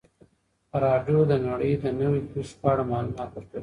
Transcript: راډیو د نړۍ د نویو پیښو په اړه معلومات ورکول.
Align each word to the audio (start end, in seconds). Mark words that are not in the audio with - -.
راډیو 0.83 1.19
د 1.31 1.33
نړۍ 1.47 1.73
د 1.83 1.85
نویو 1.99 2.27
پیښو 2.31 2.55
په 2.61 2.67
اړه 2.71 2.83
معلومات 2.91 3.29
ورکول. 3.33 3.59